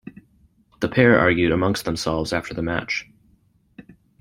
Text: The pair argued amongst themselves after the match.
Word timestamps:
The 0.79 0.89
pair 0.89 1.19
argued 1.19 1.51
amongst 1.51 1.85
themselves 1.85 2.33
after 2.33 2.55
the 2.55 2.63
match. 2.63 3.07